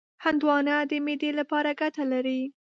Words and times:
هندوانه 0.25 0.75
د 0.89 0.91
معدې 1.05 1.31
لپاره 1.39 1.69
ګټه 1.81 2.03
لري. 2.11 2.41